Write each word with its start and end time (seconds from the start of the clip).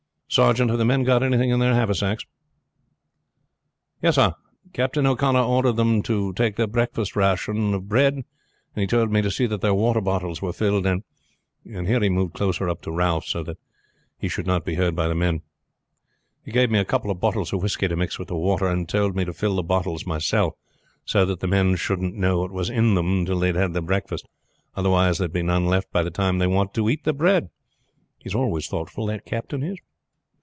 Sergeant, 0.33 0.69
have 0.69 0.79
the 0.79 0.85
men 0.85 1.03
got 1.03 1.23
anything 1.23 1.49
in 1.49 1.59
their 1.59 1.73
haversacks?" 1.73 2.25
"Yes, 4.01 4.15
sir. 4.15 4.33
Captain 4.71 5.05
O'Connor 5.05 5.41
ordered 5.43 5.73
them 5.75 6.01
to 6.03 6.31
take 6.31 6.55
their 6.55 6.67
breakfast 6.67 7.17
ration 7.17 7.73
of 7.73 7.89
bread, 7.89 8.13
and 8.15 8.23
he 8.75 8.87
told 8.87 9.11
me 9.11 9.21
to 9.21 9.29
see 9.29 9.45
that 9.47 9.59
their 9.59 9.73
water 9.73 9.99
bottles 9.99 10.41
were 10.41 10.53
filled; 10.53 10.85
and" 10.85 11.03
(and 11.73 11.85
here 11.85 11.99
he 11.99 12.07
moved 12.07 12.33
closer 12.33 12.69
up 12.69 12.81
to 12.83 12.91
Ralph, 12.93 13.25
so 13.25 13.43
that 13.43 13.57
he 14.17 14.29
should 14.29 14.47
not 14.47 14.63
be 14.63 14.75
heard 14.75 14.95
by 14.95 15.09
the 15.09 15.15
men) 15.15 15.41
"he 16.45 16.51
gave 16.53 16.71
me 16.71 16.79
a 16.79 16.85
couple 16.85 17.11
of 17.11 17.19
bottles 17.19 17.51
of 17.51 17.61
whisky 17.61 17.89
to 17.89 17.97
mix 17.97 18.17
with 18.17 18.29
the 18.29 18.37
water, 18.37 18.67
and 18.67 18.87
told 18.87 19.17
me 19.17 19.25
to 19.25 19.33
fill 19.33 19.57
the 19.57 19.63
bottles 19.63 20.05
myself, 20.05 20.53
so 21.03 21.25
that 21.25 21.41
the 21.41 21.45
men 21.47 21.75
shouldn't 21.75 22.15
know 22.15 22.39
what 22.39 22.51
was 22.53 22.69
in 22.69 22.93
them 22.95 23.25
till 23.25 23.37
they 23.39 23.51
had 23.51 23.73
their 23.73 23.81
breakfast; 23.81 24.25
otherwise 24.77 25.17
there 25.17 25.25
would 25.27 25.33
be 25.33 25.43
none 25.43 25.65
left 25.65 25.91
by 25.91 26.01
the 26.01 26.09
time 26.09 26.37
they 26.37 26.47
wanted 26.47 26.73
to 26.73 26.87
eat 26.89 27.03
their 27.03 27.11
bread. 27.11 27.49
He 28.19 28.27
is 28.29 28.33
always 28.33 28.69
thoughtful 28.69 29.07
the 29.07 29.19
captain 29.19 29.61
is." 29.61 29.77